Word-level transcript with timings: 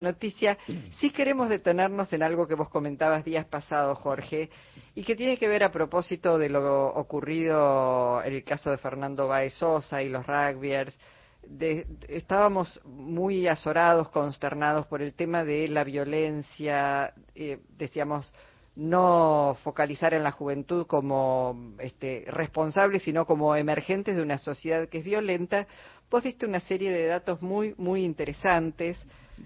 noticia, 0.00 0.58
sí 0.98 1.10
queremos 1.10 1.48
detenernos 1.48 2.12
en 2.12 2.22
algo 2.22 2.46
que 2.46 2.54
vos 2.54 2.68
comentabas 2.68 3.24
días 3.24 3.46
pasados, 3.46 3.98
Jorge, 3.98 4.50
y 4.94 5.02
que 5.04 5.16
tiene 5.16 5.38
que 5.38 5.48
ver 5.48 5.64
a 5.64 5.72
propósito 5.72 6.38
de 6.38 6.48
lo 6.48 6.88
ocurrido 6.88 8.22
en 8.22 8.34
el 8.34 8.44
caso 8.44 8.70
de 8.70 8.78
Fernando 8.78 9.28
Baez 9.28 9.54
Sosa 9.54 10.02
y 10.02 10.08
los 10.08 10.26
rugbyers. 10.26 10.96
estábamos 12.08 12.80
muy 12.84 13.46
azorados, 13.46 14.08
consternados 14.10 14.86
por 14.86 15.00
el 15.00 15.14
tema 15.14 15.44
de 15.44 15.68
la 15.68 15.84
violencia, 15.84 17.14
eh, 17.34 17.60
decíamos, 17.78 18.32
no 18.74 19.56
focalizar 19.62 20.12
en 20.12 20.22
la 20.22 20.32
juventud 20.32 20.86
como 20.86 21.74
este, 21.78 22.24
responsables, 22.26 23.02
sino 23.02 23.24
como 23.24 23.56
emergentes 23.56 24.16
de 24.16 24.22
una 24.22 24.36
sociedad 24.36 24.86
que 24.90 24.98
es 24.98 25.04
violenta. 25.04 25.66
Vos 26.10 26.24
diste 26.24 26.44
una 26.44 26.60
serie 26.60 26.92
de 26.92 27.06
datos 27.06 27.40
muy, 27.40 27.74
muy 27.78 28.04
interesantes 28.04 28.98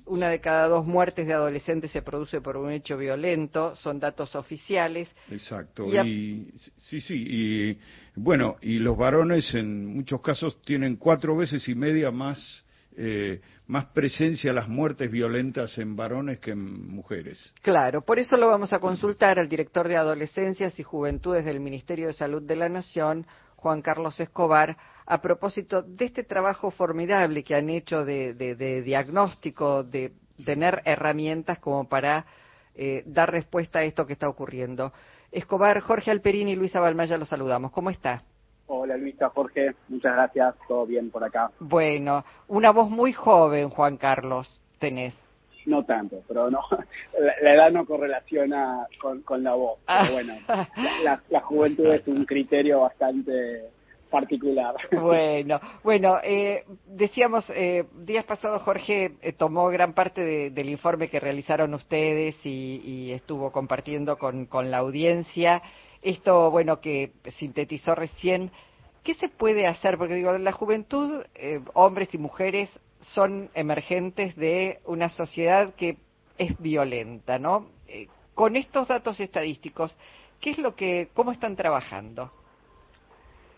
una 0.06 0.28
de 0.28 0.40
cada 0.40 0.68
dos 0.68 0.86
muertes 0.86 1.26
de 1.26 1.34
adolescentes 1.34 1.90
se 1.90 2.02
produce 2.02 2.40
por 2.40 2.56
un 2.56 2.70
hecho 2.70 2.96
violento, 2.96 3.74
son 3.76 4.00
datos 4.00 4.34
oficiales. 4.34 5.08
Exacto, 5.30 5.86
y, 5.86 6.52
sí, 6.76 7.00
sí, 7.00 7.24
y 7.26 7.78
bueno, 8.14 8.56
y 8.60 8.78
los 8.78 8.96
varones 8.96 9.54
en 9.54 9.86
muchos 9.86 10.20
casos 10.20 10.60
tienen 10.62 10.96
cuatro 10.96 11.36
veces 11.36 11.68
y 11.68 11.74
media 11.74 12.10
más 12.10 12.64
eh, 12.96 13.40
más 13.68 13.86
presencia 13.86 14.52
las 14.52 14.68
muertes 14.68 15.10
violentas 15.10 15.78
en 15.78 15.94
varones 15.94 16.40
que 16.40 16.50
en 16.50 16.88
mujeres. 16.88 17.54
Claro, 17.62 18.02
por 18.02 18.18
eso 18.18 18.36
lo 18.36 18.48
vamos 18.48 18.72
a 18.72 18.80
consultar 18.80 19.38
al 19.38 19.48
director 19.48 19.86
de 19.86 19.96
Adolescencias 19.96 20.78
y 20.80 20.82
Juventudes 20.82 21.44
del 21.44 21.60
Ministerio 21.60 22.08
de 22.08 22.14
Salud 22.14 22.42
de 22.42 22.56
la 22.56 22.68
Nación, 22.68 23.26
Juan 23.60 23.82
Carlos 23.82 24.18
Escobar, 24.20 24.76
a 25.06 25.20
propósito 25.20 25.82
de 25.82 26.06
este 26.06 26.24
trabajo 26.24 26.70
formidable 26.70 27.44
que 27.44 27.54
han 27.54 27.68
hecho 27.68 28.04
de, 28.04 28.82
diagnóstico, 28.84 29.84
de 29.84 30.12
tener 30.44 30.80
herramientas 30.84 31.58
como 31.58 31.88
para 31.88 32.24
eh, 32.74 33.02
dar 33.06 33.30
respuesta 33.30 33.80
a 33.80 33.84
esto 33.84 34.06
que 34.06 34.14
está 34.14 34.28
ocurriendo. 34.28 34.92
Escobar, 35.30 35.80
Jorge 35.80 36.10
Alperín 36.10 36.48
y 36.48 36.56
Luisa 36.56 36.80
Balmaya 36.80 37.18
los 37.18 37.28
saludamos. 37.28 37.70
¿Cómo 37.70 37.90
está? 37.90 38.22
Hola 38.66 38.96
Luisa, 38.96 39.28
Jorge, 39.30 39.74
muchas 39.88 40.14
gracias, 40.14 40.54
todo 40.68 40.86
bien 40.86 41.10
por 41.10 41.24
acá. 41.24 41.50
Bueno, 41.58 42.24
una 42.48 42.70
voz 42.70 42.88
muy 42.88 43.12
joven, 43.12 43.68
Juan 43.68 43.96
Carlos, 43.96 44.48
tenés. 44.78 45.29
No 45.66 45.84
tanto, 45.84 46.22
pero 46.26 46.50
no, 46.50 46.60
la, 47.42 47.54
edad 47.54 47.70
no 47.70 47.84
correlaciona 47.84 48.86
con, 49.24 49.42
la 49.42 49.54
voz. 49.54 49.78
Pero 49.86 50.12
bueno, 50.12 50.34
la 51.02 51.40
juventud 51.40 51.86
es 51.86 52.06
un 52.06 52.24
criterio 52.24 52.80
bastante 52.80 53.70
particular. 54.10 54.74
Bueno, 55.00 55.60
bueno, 55.82 56.18
eh, 56.22 56.64
decíamos, 56.86 57.48
eh, 57.50 57.84
días 57.94 58.24
pasados 58.24 58.62
Jorge 58.62 59.12
eh, 59.22 59.32
tomó 59.32 59.68
gran 59.68 59.94
parte 59.94 60.50
del 60.50 60.68
informe 60.68 61.08
que 61.08 61.20
realizaron 61.20 61.72
ustedes 61.74 62.36
y, 62.44 63.12
estuvo 63.12 63.50
compartiendo 63.50 64.18
con, 64.18 64.46
con, 64.46 64.70
la 64.70 64.78
audiencia. 64.78 65.62
Esto, 66.02 66.50
bueno, 66.50 66.80
que 66.80 67.12
sintetizó 67.38 67.94
recién, 67.94 68.50
¿qué 69.02 69.14
se 69.14 69.28
puede 69.28 69.66
hacer? 69.66 69.96
Porque 69.96 70.14
digo, 70.14 70.36
la 70.38 70.52
juventud, 70.52 71.24
eh, 71.34 71.60
hombres 71.74 72.12
y 72.14 72.18
mujeres, 72.18 72.70
son 73.00 73.50
emergentes 73.54 74.36
de 74.36 74.80
una 74.84 75.08
sociedad 75.08 75.74
que 75.74 75.96
es 76.38 76.58
violenta, 76.60 77.38
¿no? 77.38 77.66
con 78.40 78.56
estos 78.56 78.88
datos 78.88 79.20
estadísticos, 79.20 79.94
¿qué 80.40 80.52
es 80.52 80.58
lo 80.58 80.74
que, 80.74 81.10
cómo 81.12 81.30
están 81.30 81.56
trabajando? 81.56 82.30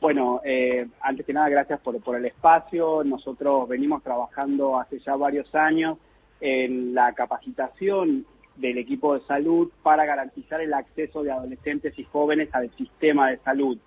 Bueno, 0.01 0.41
eh, 0.45 0.89
antes 1.01 1.25
que 1.25 1.33
nada, 1.33 1.49
gracias 1.49 1.79
por, 1.79 2.17
el 2.17 2.27
espacio. 2.27 3.05
Nosotros 3.05 3.69
venimos 3.69 4.03
trabajando 4.03 4.81
hace 4.81 4.99
ya 4.99 5.15
varios 5.15 5.55
años 5.55 5.99
en 6.41 6.93
la 6.93 7.13
capacitación 7.13 8.27
del 8.57 8.79
equipo 8.79 9.15
de 9.15 9.25
salud 9.27 9.71
para 9.85 10.05
garantizar 10.05 10.61
el 10.61 10.75
acceso 10.75 11.23
de 11.23 11.31
adolescentes 11.31 11.97
y 11.97 12.03
jóvenes 12.03 12.49
al 12.53 12.69
sistema 12.75 13.31
de 13.31 13.39
salud. 13.39 13.79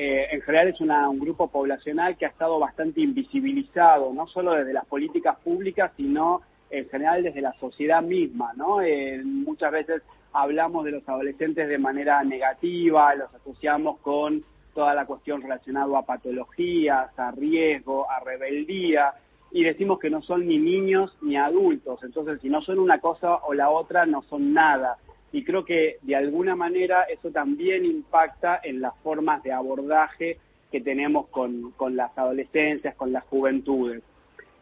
Eh, 0.00 0.28
en 0.30 0.40
general 0.42 0.68
es 0.68 0.80
un 0.80 1.18
grupo 1.18 1.48
poblacional 1.48 2.16
que 2.16 2.24
ha 2.24 2.28
estado 2.28 2.60
bastante 2.60 3.00
invisibilizado, 3.00 4.12
no 4.14 4.28
solo 4.28 4.52
desde 4.52 4.72
las 4.72 4.86
políticas 4.86 5.36
públicas, 5.40 5.90
sino 5.96 6.40
en 6.70 6.88
general 6.88 7.24
desde 7.24 7.40
la 7.40 7.52
sociedad 7.54 8.00
misma, 8.00 8.52
¿no? 8.54 8.80
Eh, 8.80 9.20
muchas 9.24 9.72
veces 9.72 10.02
hablamos 10.32 10.84
de 10.84 10.92
los 10.92 11.08
adolescentes 11.08 11.68
de 11.68 11.78
manera 11.78 12.22
negativa, 12.22 13.12
los 13.16 13.34
asociamos 13.34 13.98
con 13.98 14.44
toda 14.72 14.94
la 14.94 15.04
cuestión 15.04 15.42
relacionada 15.42 15.98
a 15.98 16.06
patologías, 16.06 17.18
a 17.18 17.32
riesgo, 17.32 18.08
a 18.08 18.20
rebeldía, 18.20 19.14
y 19.50 19.64
decimos 19.64 19.98
que 19.98 20.10
no 20.10 20.22
son 20.22 20.46
ni 20.46 20.58
niños 20.58 21.16
ni 21.22 21.36
adultos, 21.36 22.04
entonces 22.04 22.40
si 22.40 22.48
no 22.48 22.62
son 22.62 22.78
una 22.78 23.00
cosa 23.00 23.34
o 23.46 23.52
la 23.52 23.70
otra, 23.70 24.06
no 24.06 24.22
son 24.22 24.52
nada. 24.52 24.96
Y 25.32 25.44
creo 25.44 25.64
que 25.64 25.98
de 26.02 26.16
alguna 26.16 26.56
manera 26.56 27.02
eso 27.02 27.30
también 27.30 27.84
impacta 27.84 28.60
en 28.62 28.80
las 28.80 28.94
formas 29.02 29.42
de 29.42 29.52
abordaje 29.52 30.38
que 30.70 30.80
tenemos 30.80 31.28
con, 31.28 31.72
con 31.72 31.96
las 31.96 32.16
adolescencias, 32.16 32.94
con 32.94 33.12
las 33.12 33.24
juventudes. 33.24 34.02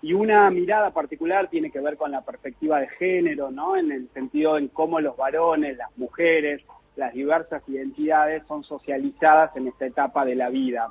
Y 0.03 0.13
una 0.13 0.51
mirada 0.51 0.91
particular 0.91 1.49
tiene 1.49 1.71
que 1.71 1.81
ver 1.81 1.97
con 1.97 2.13
la 2.13 2.25
perspectiva 2.25 2.81
de 2.81 2.89
género, 2.89 3.51
¿no? 3.51 3.77
En 3.77 3.91
el 3.91 4.09
sentido 4.11 4.59
en 4.59 4.69
cómo 4.69 5.01
los 5.01 5.17
varones, 5.17 5.77
las 5.77 5.97
mujeres, 5.97 6.63
las 6.97 7.13
diversas 7.13 7.63
identidades 7.69 8.43
son 8.47 8.65
socializadas 8.65 9.57
en 9.57 9.69
esta 9.69 9.87
etapa 9.87 10.25
de 10.25 10.35
la 10.35 10.49
vida. 10.49 10.89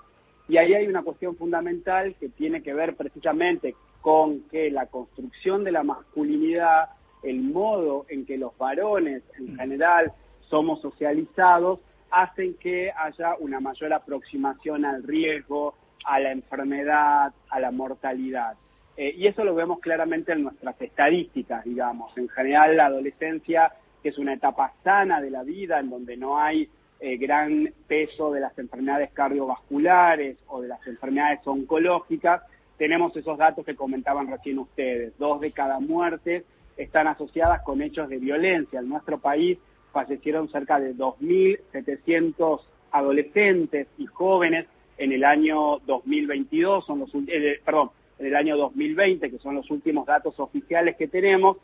Y 0.48 0.58
ahí 0.58 0.74
hay 0.74 0.88
una 0.88 1.04
cuestión 1.04 1.36
fundamental 1.36 2.16
que 2.20 2.30
tiene 2.30 2.62
que 2.62 2.74
ver 2.74 2.96
precisamente 2.96 3.76
con 4.02 4.42
que 4.50 4.70
la 4.70 4.86
construcción 4.86 5.64
de 5.64 5.72
la 5.72 5.84
masculinidad, 5.84 6.90
el 7.26 7.42
modo 7.42 8.06
en 8.10 8.26
que 8.26 8.38
los 8.38 8.58
varones 8.58 9.24
en 9.38 9.56
general 9.58 10.12
somos 10.50 10.82
socializados, 10.82 11.80
hacen 12.12 12.56
que 12.56 12.92
haya 12.92 13.36
una 13.40 13.60
mayor 13.60 13.94
aproximación 13.94 14.86
al 14.86 15.04
riesgo, 15.04 15.76
a 16.06 16.20
la 16.20 16.32
enfermedad, 16.32 17.34
a 17.50 17.60
la 17.60 17.72
mortalidad. 17.72 18.56
Eh, 18.96 19.14
y 19.18 19.28
eso 19.28 19.44
lo 19.44 19.56
vemos 19.56 19.80
claramente 19.80 20.32
en 20.32 20.44
nuestras 20.44 20.80
estadísticas, 20.82 21.66
digamos. 21.66 22.16
En 22.18 22.30
general, 22.30 22.78
la 22.78 22.86
adolescencia 22.86 23.74
que 24.02 24.10
es 24.10 24.18
una 24.20 24.36
etapa 24.36 24.72
sana 24.84 25.20
de 25.20 25.32
la 25.32 25.42
vida, 25.42 25.80
en 25.80 25.90
donde 25.90 26.16
no 26.16 26.40
hay 26.40 26.70
eh, 27.00 27.18
gran 27.18 27.74
peso 27.88 28.32
de 28.32 28.40
las 28.40 28.58
enfermedades 28.60 29.12
cardiovasculares 29.12 30.38
o 30.48 30.62
de 30.62 30.68
las 30.68 30.86
enfermedades 30.86 31.40
oncológicas, 31.46 32.44
tenemos 32.78 33.16
esos 33.18 33.38
datos 33.38 33.66
que 33.66 33.76
comentaban 33.76 34.28
recién 34.28 34.60
ustedes. 34.60 35.18
Dos 35.18 35.42
de 35.42 35.52
cada 35.52 35.80
muerte 35.80 36.46
están 36.78 37.08
asociadas 37.08 37.62
con 37.64 37.82
hechos 37.82 38.10
de 38.10 38.18
violencia. 38.18 38.80
En 38.80 38.90
nuestro 38.90 39.20
país 39.20 39.58
fallecieron 39.92 40.50
cerca 40.50 40.80
de 40.80 40.96
2.700 40.96 42.62
adolescentes 42.92 43.88
y 43.98 44.06
jóvenes 44.06 44.68
en 44.98 45.12
el 45.12 45.24
año 45.24 45.80
2022, 45.86 46.86
son 46.86 47.00
los, 47.00 47.10
eh, 47.28 47.60
perdón, 47.64 47.92
en 48.20 48.28
el 48.28 48.36
año 48.36 48.58
2020, 48.58 49.30
que 49.30 49.40
son 49.40 49.56
los 49.56 49.70
últimos 49.70 50.06
datos 50.06 50.40
oficiales 50.40 50.96
que 50.96 51.08
tenemos, 51.08 51.58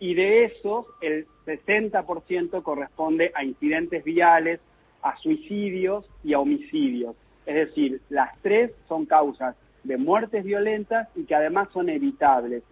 y 0.00 0.14
de 0.14 0.44
esos 0.44 0.86
el 1.00 1.26
60% 1.46 2.62
corresponde 2.62 3.30
a 3.34 3.44
incidentes 3.44 4.02
viales, 4.02 4.60
a 5.02 5.16
suicidios 5.18 6.04
y 6.24 6.34
a 6.34 6.40
homicidios. 6.40 7.14
Es 7.46 7.54
decir, 7.54 8.00
las 8.08 8.36
tres 8.42 8.72
son 8.88 9.06
causas 9.06 9.56
de 9.84 9.96
muertes 9.96 10.44
violentas 10.44 11.08
y 11.14 11.24
que 11.24 11.34
además 11.34 11.68
son 11.72 11.88
evitables. 11.88 12.62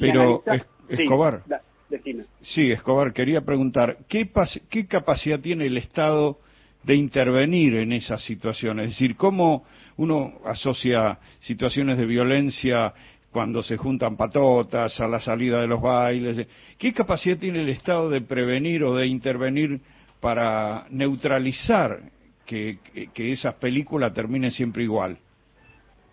Pero, 0.00 0.42
Escobar, 0.90 1.42
sí, 2.42 2.70
Escobar, 2.70 3.12
quería 3.12 3.40
preguntar, 3.42 3.98
¿qué, 4.08 4.28
¿qué 4.68 4.86
capacidad 4.86 5.40
tiene 5.40 5.66
el 5.66 5.76
Estado 5.76 6.38
de 6.82 6.94
intervenir 6.94 7.74
en 7.76 7.92
esas 7.92 8.22
situaciones? 8.22 8.86
Es 8.86 8.92
decir, 8.92 9.16
¿cómo 9.16 9.64
uno 9.96 10.34
asocia 10.44 11.18
situaciones 11.40 11.98
de 11.98 12.06
violencia 12.06 12.94
cuando 13.30 13.62
se 13.62 13.76
juntan 13.76 14.16
patotas, 14.16 14.98
a 15.00 15.06
la 15.06 15.20
salida 15.20 15.60
de 15.60 15.68
los 15.68 15.80
bailes. 15.80 16.46
¿Qué 16.78 16.92
capacidad 16.92 17.38
tiene 17.38 17.62
el 17.62 17.68
Estado 17.68 18.10
de 18.10 18.20
prevenir 18.20 18.82
o 18.82 18.94
de 18.94 19.06
intervenir 19.06 19.80
para 20.20 20.86
neutralizar 20.90 22.00
que, 22.44 22.78
esas 23.14 23.54
películas 23.54 24.12
terminen 24.12 24.50
siempre 24.50 24.82
igual? 24.82 25.18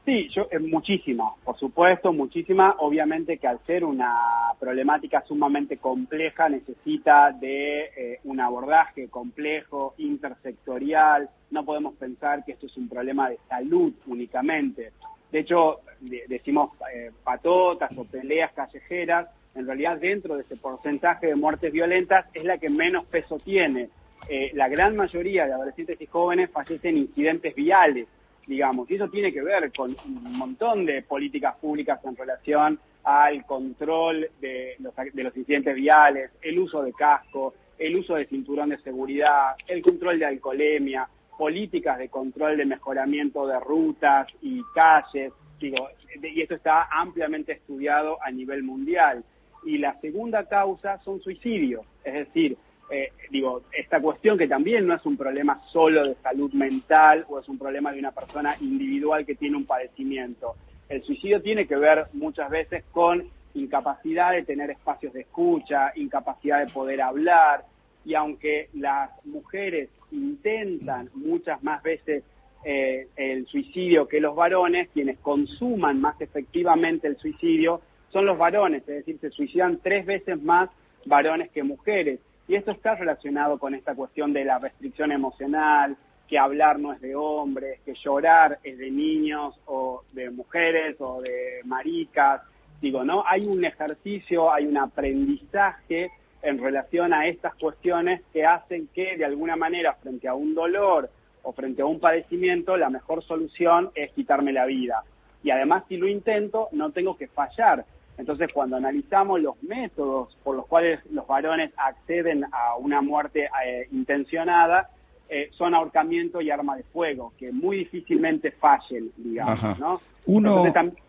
Sí, 0.08 0.30
yo, 0.34 0.48
eh, 0.50 0.58
muchísima, 0.60 1.26
por 1.44 1.60
supuesto, 1.60 2.14
muchísima. 2.14 2.78
Obviamente 2.80 3.38
que 3.38 3.46
al 3.46 3.60
ser 3.66 3.84
una 3.84 4.16
problemática 4.58 5.22
sumamente 5.28 5.80
compleja 5.80 6.48
necesita 6.48 7.34
de 7.34 7.90
eh, 7.98 8.20
un 8.24 8.40
abordaje 8.40 9.10
complejo, 9.10 9.96
intersectorial. 9.98 11.30
No 11.52 11.66
podemos 11.66 11.94
pensar 11.96 12.46
que 12.46 12.54
esto 12.54 12.68
es 12.68 12.78
un 12.78 12.88
problema 12.88 13.30
de 13.30 13.38
salud 13.50 13.92
únicamente. 14.06 14.94
De 15.30 15.40
hecho, 15.40 15.82
decimos 16.00 16.72
eh, 16.96 17.12
patotas 17.22 17.92
o 17.98 18.06
peleas 18.06 18.54
callejeras, 18.54 19.28
en 19.56 19.68
realidad 19.68 19.98
dentro 19.98 20.38
de 20.38 20.44
ese 20.44 20.56
porcentaje 20.56 21.28
de 21.28 21.36
muertes 21.36 21.74
violentas 21.74 22.28
es 22.34 22.46
la 22.46 22.58
que 22.58 22.70
menos 22.70 23.04
peso 23.08 23.40
tiene. 23.40 23.90
Eh, 24.30 24.52
la 24.54 24.70
gran 24.70 24.96
mayoría 24.96 25.46
de 25.46 25.54
adolescentes 25.54 26.00
y 26.00 26.06
jóvenes 26.06 26.50
fallecen 26.50 26.96
en 26.96 27.04
incidentes 27.04 27.56
viales, 27.56 28.08
digamos, 28.48 28.90
y 28.90 28.96
eso 28.96 29.10
tiene 29.10 29.32
que 29.32 29.42
ver 29.42 29.72
con 29.74 29.96
un 30.06 30.38
montón 30.38 30.86
de 30.86 31.02
políticas 31.04 31.56
públicas 31.58 32.00
en 32.04 32.16
relación 32.16 32.80
al 33.04 33.46
control 33.46 34.30
de 34.42 34.76
los, 34.80 34.94
de 34.96 35.24
los 35.24 35.36
incidentes 35.36 35.76
viales, 35.76 36.32
el 36.42 36.58
uso 36.60 36.82
de 36.82 36.94
casco, 36.94 37.54
el 37.78 37.96
uso 37.98 38.16
de 38.16 38.26
cinturón 38.26 38.70
de 38.70 38.78
seguridad, 38.80 39.56
el 39.68 39.82
control 39.82 40.20
de 40.20 40.26
alcoholemia, 40.26 41.08
políticas 41.38 42.00
de 42.00 42.10
control 42.10 42.58
de 42.58 42.66
mejoramiento 42.66 43.46
de 43.46 43.60
rutas 43.60 44.28
y 44.42 44.62
calles, 44.74 45.32
digo, 45.60 45.90
y 46.22 46.42
esto 46.42 46.56
está 46.56 46.88
ampliamente 46.92 47.52
estudiado 47.52 48.18
a 48.24 48.32
nivel 48.32 48.64
mundial. 48.64 49.24
Y 49.66 49.78
la 49.78 50.00
segunda 50.00 50.48
causa 50.48 50.98
son 51.00 51.22
suicidios, 51.22 51.86
es 52.04 52.14
decir, 52.14 52.58
eh, 52.90 53.12
digo, 53.30 53.64
esta 53.72 54.00
cuestión 54.02 54.38
que 54.38 54.48
también 54.48 54.88
no 54.88 54.96
es 54.96 55.06
un 55.06 55.18
problema 55.18 55.62
solo 55.72 56.08
de 56.08 56.16
salud 56.16 56.52
mental 56.54 57.26
o 57.30 57.40
es 57.40 57.48
un 57.50 57.58
problema 57.58 57.92
de 57.92 58.00
una 58.00 58.12
persona 58.12 58.56
individual 58.62 59.26
que 59.26 59.36
tiene 59.36 59.58
un 59.58 59.66
padecimiento. 59.66 60.56
El 60.88 61.04
suicidio 61.04 61.42
tiene 61.42 61.68
que 61.68 61.76
ver 61.76 62.06
muchas 62.14 62.50
veces 62.50 62.86
con 62.92 63.30
incapacidad 63.54 64.32
de 64.32 64.44
tener 64.44 64.70
espacios 64.70 65.14
de 65.14 65.22
escucha, 65.22 65.92
incapacidad 65.96 66.66
de 66.66 66.72
poder 66.72 67.02
hablar, 67.02 67.66
y 68.06 68.14
aunque 68.16 68.70
las 68.74 69.10
mujeres 69.26 69.90
intentan 70.12 71.10
muchas 71.14 71.62
más 71.62 71.84
veces 71.84 72.24
eh, 72.64 73.08
el 73.18 73.46
suicidio 73.48 74.08
que 74.08 74.22
los 74.22 74.36
varones, 74.36 74.90
quienes 74.94 75.20
consuman 75.20 76.00
más 76.00 76.20
efectivamente 76.22 77.08
el 77.08 77.18
suicidio 77.18 77.82
son 78.12 78.26
los 78.26 78.38
varones, 78.38 78.82
es 78.82 79.06
decir, 79.06 79.20
se 79.20 79.30
suicidan 79.30 79.80
tres 79.84 80.06
veces 80.06 80.42
más 80.42 80.70
varones 81.06 81.52
que 81.52 81.64
mujeres. 81.64 82.20
Y 82.48 82.56
esto 82.56 82.72
está 82.72 82.96
relacionado 82.96 83.58
con 83.58 83.76
esta 83.76 83.94
cuestión 83.94 84.32
de 84.32 84.46
la 84.46 84.60
restricción 84.60 85.12
emocional, 85.12 85.98
que 86.28 86.38
hablar 86.38 86.80
no 86.80 86.94
es 86.94 87.02
de 87.02 87.16
hombres, 87.16 87.80
que 87.86 87.94
llorar 87.94 88.60
es 88.64 88.78
de 88.78 88.92
niños 88.92 89.60
o 89.66 90.04
de 90.14 90.30
mujeres 90.30 90.96
o 91.00 91.22
de 91.22 91.62
maricas. 91.66 92.42
Digo, 92.82 93.04
¿no? 93.04 93.24
Hay 93.26 93.46
un 93.46 93.64
ejercicio, 93.64 94.54
hay 94.54 94.66
un 94.66 94.78
aprendizaje 94.78 96.12
en 96.42 96.60
relación 96.62 97.14
a 97.14 97.28
estas 97.28 97.56
cuestiones 97.56 98.22
que 98.32 98.46
hacen 98.46 98.88
que 98.94 99.18
de 99.18 99.26
alguna 99.26 99.56
manera 99.56 99.94
frente 99.96 100.28
a 100.28 100.34
un 100.34 100.54
dolor 100.54 101.10
o 101.44 101.54
frente 101.54 101.82
a 101.82 101.86
un 101.86 102.00
padecimiento 102.00 102.78
la 102.78 102.90
mejor 102.90 103.24
solución 103.24 103.90
es 103.96 104.12
quitarme 104.12 104.54
la 104.54 104.66
vida. 104.66 105.04
Y 105.44 105.50
además 105.50 105.84
si 105.88 105.98
lo 105.98 106.08
intento 106.08 106.70
no 106.72 106.92
tengo 106.92 107.18
que 107.18 107.28
fallar. 107.28 107.86
Entonces 108.18 108.50
cuando 108.54 108.76
analizamos 108.78 109.42
los 109.42 109.62
métodos 109.64 110.36
por 110.44 110.56
los 110.56 110.66
cuales 110.68 111.00
los 111.12 111.28
varones 111.28 111.72
acceden 111.78 112.46
a 112.46 112.76
una 112.78 113.02
muerte 113.02 113.50
eh, 113.66 113.88
intencionada, 113.92 114.90
eh, 115.30 115.50
son 115.52 115.74
ahorcamiento 115.74 116.42
y 116.42 116.50
arma 116.50 116.78
de 116.78 116.84
fuego, 116.84 117.34
que 117.38 117.52
muy 117.52 117.78
difícilmente 117.80 118.52
fallen, 118.52 119.12
digamos, 119.18 119.80
¿no? 119.80 120.02
Uno, 120.26 120.64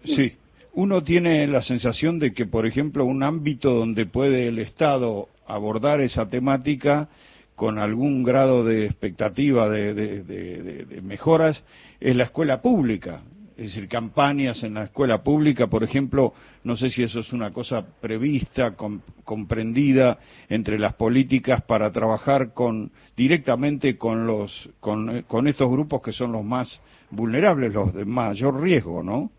sí 0.05 0.37
uno 0.79 1.03
tiene 1.03 1.47
la 1.49 1.61
sensación 1.61 2.21
de 2.21 2.33
que, 2.33 2.47
por 2.47 2.65
ejemplo, 2.65 3.05
un 3.05 3.25
ámbito 3.25 3.75
donde 3.75 4.07
puede 4.07 4.47
el 4.47 4.61
Estado 4.61 5.29
abordar 5.45 6.01
esa 6.01 6.29
temática 6.29 7.09
con 7.57 7.81
algún 7.81 8.23
grado 8.23 8.63
de 8.65 8.85
expectativa 8.85 9.69
de, 9.69 10.87
mejoras 11.03 11.65
es 11.99 12.15
la 12.15 12.25
escuela 12.25 12.63
pública. 12.63 13.23
Es 13.59 13.75
decir, 13.75 13.89
campañas 13.89 14.63
en 14.63 14.75
la 14.75 14.85
escuela 14.85 15.23
pública, 15.25 15.67
por 15.67 15.83
ejemplo, 15.83 16.33
no 16.63 16.77
sé 16.77 16.91
si 16.91 17.03
eso 17.03 17.19
es 17.19 17.33
una 17.33 17.53
cosa 17.53 17.85
prevista, 18.01 18.77
comprendida 19.25 20.17
entre 20.49 20.79
las 20.79 20.95
políticas 20.95 21.63
para 21.63 21.91
trabajar 21.91 22.55
con, 22.55 22.93
directamente 23.17 23.99
con, 23.99 24.29
los, 24.29 24.71
con 24.79 25.49
estos 25.49 25.71
grupos 25.71 26.01
que 26.03 26.13
son 26.13 26.31
los 26.31 26.45
más 26.45 26.81
vulnerables, 27.11 27.75
los 27.75 27.93
de 27.93 28.05
mayor 28.05 28.61
riesgo, 28.61 29.03
¿no? 29.03 29.31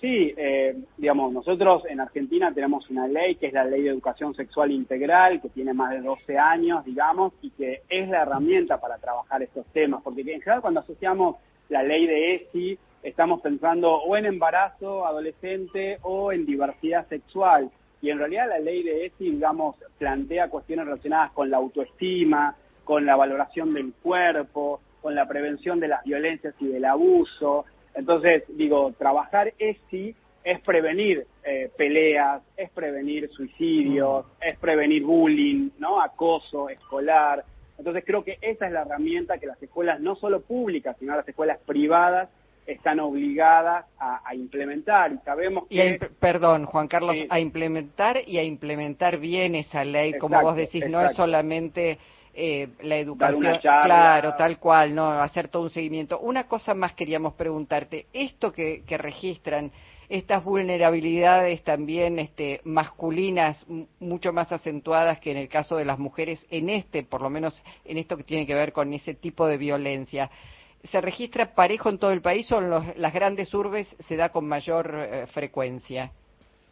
Sí, 0.00 0.32
eh, 0.36 0.76
digamos, 0.96 1.32
nosotros 1.32 1.82
en 1.88 1.98
Argentina 1.98 2.52
tenemos 2.54 2.88
una 2.88 3.08
ley 3.08 3.34
que 3.34 3.48
es 3.48 3.52
la 3.52 3.64
Ley 3.64 3.82
de 3.82 3.90
Educación 3.90 4.32
Sexual 4.34 4.70
Integral, 4.70 5.40
que 5.40 5.48
tiene 5.48 5.72
más 5.72 5.90
de 5.90 6.02
12 6.02 6.38
años, 6.38 6.84
digamos, 6.84 7.32
y 7.42 7.50
que 7.50 7.80
es 7.88 8.08
la 8.08 8.22
herramienta 8.22 8.78
para 8.78 8.98
trabajar 8.98 9.42
estos 9.42 9.66
temas, 9.72 10.00
porque 10.04 10.20
en 10.20 10.40
general 10.40 10.60
cuando 10.60 10.80
asociamos 10.80 11.36
la 11.68 11.82
ley 11.82 12.06
de 12.06 12.34
ESI, 12.36 12.78
estamos 13.02 13.40
pensando 13.40 13.92
o 13.92 14.16
en 14.16 14.26
embarazo 14.26 15.06
adolescente 15.06 15.98
o 16.02 16.32
en 16.32 16.46
diversidad 16.46 17.08
sexual, 17.08 17.70
y 18.00 18.10
en 18.10 18.18
realidad 18.18 18.48
la 18.48 18.58
ley 18.60 18.82
de 18.82 19.06
ESI, 19.06 19.30
digamos, 19.32 19.76
plantea 19.98 20.48
cuestiones 20.48 20.86
relacionadas 20.86 21.32
con 21.32 21.50
la 21.50 21.56
autoestima, 21.56 22.54
con 22.84 23.04
la 23.04 23.16
valoración 23.16 23.74
del 23.74 23.92
cuerpo, 23.92 24.80
con 25.02 25.14
la 25.14 25.26
prevención 25.26 25.80
de 25.80 25.88
las 25.88 26.04
violencias 26.04 26.54
y 26.60 26.68
del 26.68 26.84
abuso, 26.84 27.64
entonces, 27.98 28.44
digo, 28.48 28.94
trabajar 28.96 29.52
ESI 29.58 30.14
es 30.44 30.60
prevenir 30.60 31.26
eh, 31.42 31.68
peleas, 31.76 32.42
es 32.56 32.70
prevenir 32.70 33.28
suicidios, 33.30 34.24
mm. 34.24 34.42
es 34.42 34.58
prevenir 34.58 35.02
bullying, 35.02 35.70
¿no? 35.78 36.00
Acoso 36.00 36.68
escolar. 36.68 37.44
Entonces 37.76 38.04
creo 38.06 38.22
que 38.22 38.38
esa 38.40 38.66
es 38.66 38.72
la 38.72 38.82
herramienta 38.82 39.38
que 39.38 39.46
las 39.46 39.60
escuelas, 39.60 40.00
no 40.00 40.14
solo 40.14 40.42
públicas, 40.42 40.96
sino 41.00 41.16
las 41.16 41.28
escuelas 41.28 41.58
privadas, 41.66 42.28
están 42.68 43.00
obligadas 43.00 43.86
a, 43.98 44.34
implementar. 44.34 45.12
Y 45.12 45.18
sabemos 45.24 45.64
que... 45.68 45.98
perdón, 46.20 46.66
Juan 46.66 46.86
Carlos, 46.86 47.16
a 47.30 47.40
implementar 47.40 48.18
y 48.26 48.36
a 48.36 48.44
implementar 48.44 49.18
bien 49.18 49.54
esa 49.54 49.84
ley, 49.84 50.18
como 50.18 50.40
vos 50.42 50.54
decís, 50.54 50.84
no 50.88 51.00
es 51.00 51.14
solamente 51.14 51.98
eh, 52.34 52.68
la 52.82 52.98
educación, 52.98 53.58
claro, 53.62 54.34
tal 54.36 54.58
cual, 54.58 54.94
no 54.94 55.10
hacer 55.10 55.48
todo 55.48 55.62
un 55.62 55.70
seguimiento. 55.70 56.20
Una 56.20 56.44
cosa 56.46 56.74
más 56.74 56.92
queríamos 56.92 57.34
preguntarte, 57.34 58.06
esto 58.12 58.52
que, 58.52 58.84
registran, 58.86 59.72
estas 60.10 60.44
vulnerabilidades 60.44 61.64
también 61.64 62.18
este, 62.18 62.60
masculinas 62.64 63.66
mucho 63.98 64.32
más 64.32 64.52
acentuadas 64.52 65.20
que 65.20 65.30
en 65.30 65.38
el 65.38 65.48
caso 65.48 65.76
de 65.76 65.86
las 65.86 65.98
mujeres, 65.98 66.44
en 66.50 66.68
este, 66.68 67.02
por 67.02 67.22
lo 67.22 67.30
menos 67.30 67.62
en 67.86 67.96
esto 67.96 68.16
que 68.18 68.24
tiene 68.24 68.46
que 68.46 68.54
ver 68.54 68.72
con 68.72 68.92
ese 68.92 69.14
tipo 69.14 69.46
de 69.46 69.56
violencia, 69.56 70.30
¿se 70.84 71.00
registra 71.00 71.54
parejo 71.54 71.88
en 71.88 71.98
todo 71.98 72.12
el 72.12 72.20
país 72.20 72.50
o 72.52 72.58
en 72.58 72.70
las 73.00 73.14
grandes 73.14 73.52
urbes 73.54 73.88
se 74.00 74.16
da 74.16 74.30
con 74.30 74.46
mayor 74.46 74.94
eh, 74.94 75.26
frecuencia? 75.26 76.12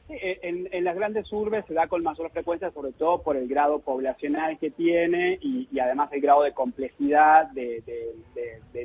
Eh, 0.08 0.38
en, 0.42 0.84
las 0.84 0.94
grandes 0.94 1.32
urbes 1.32 1.64
se 1.66 1.74
da 1.74 1.88
con 1.88 2.02
mayor 2.02 2.30
frecuencia, 2.30 2.70
sobre 2.70 2.92
todo 2.92 3.22
por 3.22 3.36
el 3.36 3.48
grado 3.48 3.80
poblacional 3.80 4.56
que 4.58 4.70
tiene 4.70 5.36
y, 5.42 5.68
además 5.80 6.12
el 6.12 6.20
grado 6.20 6.42
de 6.44 6.52
complejidad 6.52 7.48
de, 7.50 7.82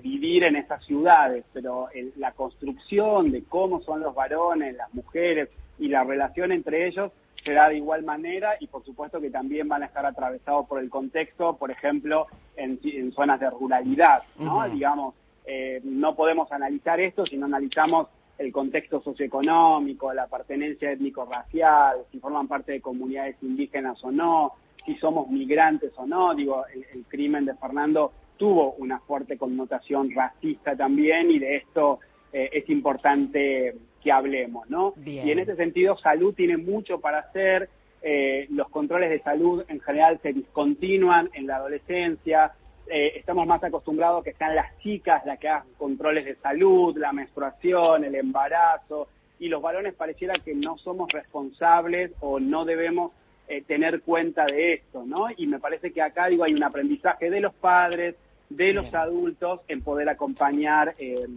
vivir 0.02 0.46
en 0.46 0.56
esas 0.56 0.84
ciudades. 0.86 1.46
Pero 1.54 1.90
la 2.18 2.32
construcción 2.32 3.32
de 3.32 3.44
cómo 3.44 3.82
son 3.82 4.02
los 4.02 4.16
varones, 4.16 4.76
las 4.76 4.92
mujeres 4.94 5.50
y 5.78 5.90
la 5.90 6.04
relación 6.04 6.52
entre 6.52 6.88
ellos 6.88 7.12
se 7.44 7.54
da 7.54 7.70
de 7.70 7.78
igual 7.78 8.04
manera 8.04 8.56
y 8.60 8.68
por 8.68 8.84
supuesto 8.84 9.20
que 9.20 9.30
también 9.30 9.68
van 9.68 9.84
a 9.84 9.88
estar 9.88 10.06
atravesados 10.06 10.68
por 10.68 10.80
el 10.80 10.90
contexto, 10.90 11.58
por 11.58 11.72
ejemplo, 11.72 12.28
en, 12.56 12.80
zonas 13.14 13.40
de 13.40 13.50
ruralidad, 13.50 14.24
¿no? 14.40 14.68
Digamos, 14.70 15.16
eh, 15.46 15.82
no 15.84 16.16
podemos 16.16 16.52
analizar 16.52 17.00
esto 17.00 17.26
si 17.26 17.38
no 17.38 17.48
analizamos 17.48 18.08
el 18.38 18.52
contexto 18.52 19.02
socioeconómico, 19.02 20.14
la 20.14 20.28
pertenencia 20.28 20.92
étnico-racial, 20.92 21.98
si 22.12 22.20
forman 22.20 22.48
parte 22.48 22.74
de 22.74 22.82
comunidades 22.82 23.36
indígenas 23.42 24.04
o 24.04 24.12
no, 24.12 24.54
si 24.86 24.96
somos 24.96 25.30
migrantes 25.30 25.92
o 25.98 26.06
no. 26.06 26.34
Digo, 26.34 26.64
el, 26.74 27.06
crimen 27.06 27.46
de 27.46 27.56
Fernando 27.56 28.12
tuvo 28.38 28.74
una 28.74 29.00
fuerte 29.00 29.38
connotación 29.38 30.12
racista 30.12 30.76
también 30.76 31.30
y 31.30 31.40
de 31.40 31.58
esto 31.58 32.00
eh, 32.34 32.50
es 32.54 32.70
importante 32.70 33.76
que 34.02 34.12
hablemos, 34.12 34.70
¿no? 34.70 34.94
Y 35.06 35.32
en 35.32 35.40
ese 35.40 35.56
sentido, 35.56 35.98
salud 35.98 36.34
tiene 36.34 36.58
mucho 36.58 37.00
para 37.00 37.20
hacer. 37.20 37.70
Eh, 38.04 38.48
los 38.50 38.68
controles 38.70 39.12
de 39.12 39.20
salud 39.20 39.64
en 39.68 39.80
general 39.80 40.20
se 40.24 40.34
discontinúan 40.34 41.30
en 41.34 41.46
la 41.46 41.58
adolescencia, 41.58 42.52
eh, 42.88 43.14
estamos 43.16 43.48
más 43.48 43.64
acostumbrados 43.64 44.22
a 44.22 44.24
que 44.24 44.34
sean 44.34 44.56
las 44.56 44.78
chicas 44.80 45.26
las 45.26 45.40
que 45.40 45.48
hagan 45.48 45.68
controles 45.78 46.26
de 46.26 46.36
salud, 46.36 46.98
la 46.98 47.14
menstruación, 47.14 48.04
el 48.04 48.16
embarazo, 48.16 49.08
y 49.40 49.48
los 49.48 49.62
varones 49.62 49.94
pareciera 49.94 50.34
que 50.44 50.54
no 50.54 50.78
somos 50.78 51.10
responsables 51.12 52.12
o 52.20 52.40
no 52.40 52.66
debemos 52.66 53.12
eh, 53.48 53.62
tener 53.62 54.02
cuenta 54.02 54.46
de 54.46 54.74
esto, 54.74 55.04
¿no? 55.06 55.28
Y 55.36 55.48
me 55.48 55.60
parece 55.60 55.92
que 55.92 56.02
acá, 56.02 56.28
digo, 56.28 56.44
hay 56.44 56.54
un 56.54 56.64
aprendizaje 56.64 57.30
de 57.30 57.40
los 57.40 57.54
padres, 57.54 58.16
de 58.50 58.74
los 58.74 58.94
adultos, 58.94 59.62
en 59.68 59.82
poder 59.82 60.10
acompañar 60.10 60.94
eh, 61.00 61.28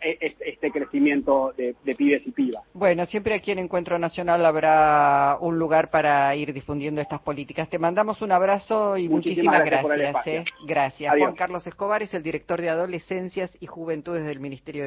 este 0.00 0.70
crecimiento 0.70 1.52
de, 1.56 1.74
pibes 1.94 2.26
y 2.26 2.30
pibas. 2.30 2.64
Bueno, 2.74 3.06
siempre 3.06 3.34
aquí 3.34 3.52
en 3.52 3.58
Encuentro 3.58 3.98
Nacional 3.98 4.44
habrá 4.44 5.38
un 5.40 5.58
lugar 5.58 5.90
para 5.90 6.34
ir 6.36 6.52
difundiendo 6.52 7.00
estas 7.00 7.20
políticas. 7.20 7.68
Te 7.68 7.78
mandamos 7.78 8.22
un 8.22 8.32
abrazo 8.32 8.96
y 8.96 9.08
muchísimas, 9.08 9.64
gracias. 9.64 10.44
Gracias. 10.66 11.14
¿eh? 11.14 11.18
Juan 11.18 11.34
Carlos 11.34 11.66
Escobar 11.66 12.02
es 12.02 12.14
el 12.14 12.22
director 12.22 12.60
de 12.60 12.68
Adolescencias 12.68 13.56
y 13.60 13.66
Juventudes 13.66 14.24
del 14.24 14.40
Ministerio 14.40 14.82
de 14.82 14.84